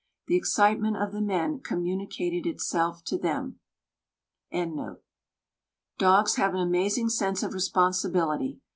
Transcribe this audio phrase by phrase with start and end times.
[0.25, 3.59] The excitement of the men communicated itself to them.
[5.99, 8.59] Dogs have an amazing sense of responsibility.